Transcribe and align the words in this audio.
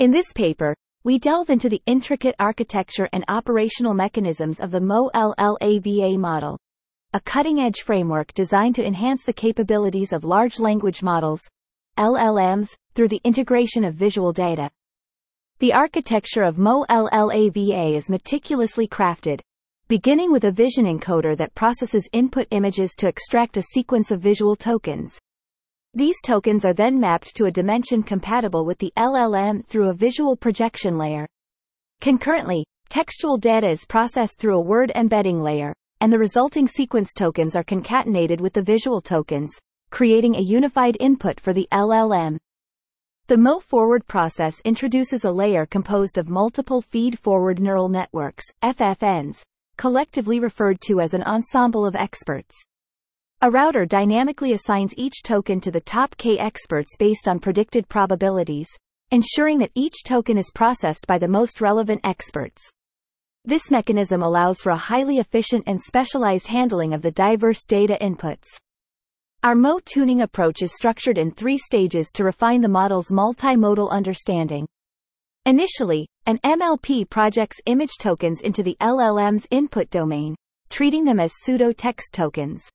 In 0.00 0.10
this 0.10 0.32
paper, 0.32 0.74
we 1.04 1.18
delve 1.18 1.50
into 1.50 1.68
the 1.68 1.82
intricate 1.84 2.34
architecture 2.38 3.10
and 3.12 3.22
operational 3.28 3.92
mechanisms 3.92 4.58
of 4.58 4.70
the 4.70 4.80
MoE-LLaVA 4.80 6.16
model, 6.16 6.58
a 7.12 7.20
cutting-edge 7.20 7.82
framework 7.82 8.32
designed 8.32 8.76
to 8.76 8.86
enhance 8.86 9.24
the 9.24 9.34
capabilities 9.34 10.14
of 10.14 10.24
large 10.24 10.58
language 10.58 11.02
models, 11.02 11.46
LLMs, 11.98 12.70
through 12.94 13.08
the 13.08 13.20
integration 13.24 13.84
of 13.84 13.92
visual 13.92 14.32
data. 14.32 14.70
The 15.58 15.74
architecture 15.74 16.44
of 16.44 16.56
MoE-LLaVA 16.56 17.94
is 17.94 18.08
meticulously 18.08 18.88
crafted, 18.88 19.40
beginning 19.86 20.32
with 20.32 20.44
a 20.44 20.50
vision 20.50 20.86
encoder 20.86 21.36
that 21.36 21.54
processes 21.54 22.08
input 22.14 22.46
images 22.52 22.92
to 22.96 23.06
extract 23.06 23.58
a 23.58 23.62
sequence 23.74 24.10
of 24.10 24.22
visual 24.22 24.56
tokens. 24.56 25.18
These 25.94 26.20
tokens 26.22 26.64
are 26.64 26.72
then 26.72 27.00
mapped 27.00 27.34
to 27.34 27.46
a 27.46 27.50
dimension 27.50 28.04
compatible 28.04 28.64
with 28.64 28.78
the 28.78 28.92
LLM 28.96 29.66
through 29.66 29.88
a 29.88 29.94
visual 29.94 30.36
projection 30.36 30.96
layer. 30.96 31.26
Concurrently, 32.00 32.64
textual 32.88 33.36
data 33.36 33.68
is 33.68 33.84
processed 33.84 34.38
through 34.38 34.56
a 34.56 34.62
word 34.62 34.92
embedding 34.94 35.42
layer, 35.42 35.74
and 36.00 36.12
the 36.12 36.18
resulting 36.18 36.68
sequence 36.68 37.12
tokens 37.12 37.56
are 37.56 37.64
concatenated 37.64 38.40
with 38.40 38.52
the 38.52 38.62
visual 38.62 39.00
tokens, 39.00 39.52
creating 39.90 40.36
a 40.36 40.40
unified 40.40 40.96
input 41.00 41.40
for 41.40 41.52
the 41.52 41.66
LLM. 41.72 42.38
The 43.26 43.36
MoE 43.36 43.60
forward 43.60 44.06
process 44.06 44.60
introduces 44.64 45.24
a 45.24 45.32
layer 45.32 45.66
composed 45.66 46.18
of 46.18 46.28
multiple 46.28 46.80
feed-forward 46.80 47.58
neural 47.58 47.88
networks, 47.88 48.44
FFNs, 48.62 49.42
collectively 49.76 50.38
referred 50.38 50.80
to 50.82 51.00
as 51.00 51.14
an 51.14 51.24
ensemble 51.24 51.84
of 51.84 51.96
experts. 51.96 52.56
A 53.42 53.50
router 53.50 53.86
dynamically 53.86 54.52
assigns 54.52 54.92
each 54.98 55.22
token 55.22 55.62
to 55.62 55.70
the 55.70 55.80
top 55.80 56.14
K 56.18 56.38
experts 56.38 56.94
based 56.98 57.26
on 57.26 57.40
predicted 57.40 57.88
probabilities, 57.88 58.68
ensuring 59.10 59.58
that 59.60 59.70
each 59.74 60.04
token 60.04 60.36
is 60.36 60.52
processed 60.54 61.06
by 61.06 61.16
the 61.16 61.26
most 61.26 61.62
relevant 61.62 62.02
experts. 62.04 62.62
This 63.46 63.70
mechanism 63.70 64.22
allows 64.22 64.60
for 64.60 64.72
a 64.72 64.76
highly 64.76 65.20
efficient 65.20 65.64
and 65.66 65.80
specialized 65.80 66.48
handling 66.48 66.92
of 66.92 67.00
the 67.00 67.12
diverse 67.12 67.64
data 67.66 67.96
inputs. 68.02 68.44
Our 69.42 69.54
MoE 69.54 69.80
tuning 69.86 70.20
approach 70.20 70.60
is 70.60 70.76
structured 70.76 71.16
in 71.16 71.30
three 71.30 71.56
stages 71.56 72.10
to 72.16 72.24
refine 72.24 72.60
the 72.60 72.68
model's 72.68 73.10
multimodal 73.10 73.90
understanding. 73.90 74.68
Initially, 75.46 76.06
an 76.26 76.40
MLP 76.44 77.08
projects 77.08 77.56
image 77.64 77.96
tokens 77.98 78.42
into 78.42 78.62
the 78.62 78.76
LLM's 78.82 79.46
input 79.50 79.88
domain, 79.88 80.36
treating 80.68 81.06
them 81.06 81.18
as 81.18 81.32
pseudo-text 81.40 82.12
tokens. 82.12 82.68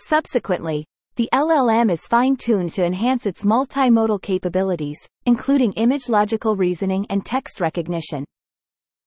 Subsequently, 0.00 0.84
the 1.16 1.28
LLM 1.32 1.90
is 1.90 2.06
fine-tuned 2.06 2.70
to 2.74 2.84
enhance 2.84 3.26
its 3.26 3.42
multimodal 3.42 4.22
capabilities, 4.22 4.98
including 5.26 5.72
image 5.72 6.08
logical 6.08 6.54
reasoning 6.54 7.04
and 7.10 7.26
text 7.26 7.60
recognition. 7.60 8.24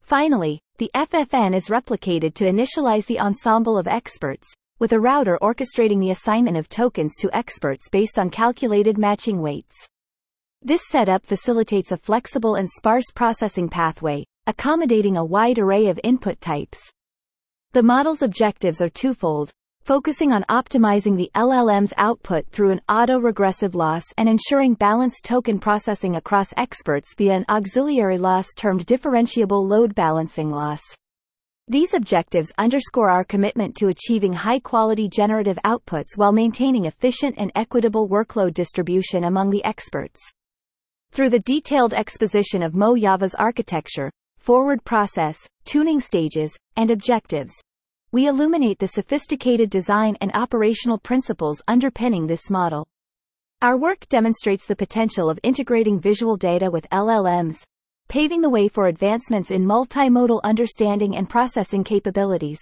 Finally, 0.02 0.60
the 0.78 0.92
FFN 0.94 1.56
is 1.56 1.70
replicated 1.70 2.34
to 2.34 2.44
initialize 2.44 3.06
the 3.06 3.20
ensemble 3.20 3.78
of 3.78 3.88
experts, 3.88 4.54
with 4.80 4.92
a 4.92 5.00
router 5.00 5.38
orchestrating 5.42 6.02
the 6.02 6.12
assignment 6.12 6.58
of 6.58 6.68
tokens 6.68 7.16
to 7.20 7.34
experts 7.34 7.88
based 7.88 8.20
on 8.20 8.30
calculated 8.30 8.98
matching 8.98 9.42
weights. 9.42 9.88
This 10.62 10.82
setup 10.90 11.26
facilitates 11.26 11.94
a 11.94 11.98
flexible 11.98 12.56
and 12.56 12.70
sparse 12.70 13.10
processing 13.16 13.70
pathway, 13.70 14.26
accommodating 14.48 15.16
a 15.16 15.24
wide 15.24 15.60
array 15.60 15.88
of 15.88 16.00
input 16.04 16.42
types. 16.42 16.92
The 17.72 17.84
model's 17.84 18.22
objectives 18.22 18.82
are 18.82 18.90
twofold, 18.90 19.52
focusing 19.84 20.32
on 20.32 20.44
optimizing 20.44 21.18
the 21.18 21.32
LLM's 21.36 21.94
output 21.98 22.48
through 22.48 22.72
an 22.72 22.82
auto-regressive 22.88 23.74
loss 23.74 24.04
and 24.18 24.30
ensuring 24.30 24.76
balanced 24.76 25.26
token 25.26 25.60
processing 25.60 26.16
across 26.16 26.54
experts 26.56 27.16
via 27.18 27.34
an 27.34 27.46
auxiliary 27.50 28.18
loss 28.18 28.48
termed 28.56 28.86
differentiable 28.86 29.68
load 29.68 29.96
balancing 29.96 30.52
loss. 30.52 30.82
These 31.68 31.94
objectives 31.94 32.52
underscore 32.58 33.10
our 33.10 33.24
commitment 33.24 33.76
to 33.78 33.88
achieving 33.88 34.34
high-quality 34.34 35.10
generative 35.10 35.58
outputs 35.66 36.18
while 36.18 36.32
maintaining 36.32 36.86
efficient 36.86 37.36
and 37.38 37.52
equitable 37.56 38.10
workload 38.10 38.54
distribution 38.54 39.24
among 39.24 39.50
the 39.50 39.64
experts. 39.64 40.20
Through 41.12 41.30
the 41.30 41.40
detailed 41.40 41.94
exposition 41.94 42.62
of 42.62 42.74
MoE-LLaVA's 42.74 43.36
architecture, 43.36 44.12
forward 44.38 44.84
process, 44.84 45.38
tuning 45.66 46.00
stages, 46.00 46.56
and 46.76 46.92
objectives, 46.92 47.54
we 48.14 48.28
illuminate 48.28 48.78
the 48.78 48.88
sophisticated 48.88 49.70
design 49.70 50.18
and 50.20 50.32
operational 50.34 50.98
principles 50.98 51.62
underpinning 51.68 52.28
this 52.28 52.50
model. 52.50 52.86
Our 53.62 53.78
work 53.78 54.08
demonstrates 54.10 54.66
the 54.66 54.76
potential 54.76 55.30
of 55.30 55.40
integrating 55.44 55.98
visual 55.98 56.36
data 56.36 56.70
with 56.70 56.90
LLMs, 56.90 57.64
paving 58.10 58.42
the 58.42 58.50
way 58.50 58.68
for 58.68 58.88
advancements 58.88 59.52
in 59.52 59.66
multimodal 59.66 60.42
understanding 60.44 61.16
and 61.16 61.30
processing 61.30 61.86
capabilities. 61.86 62.60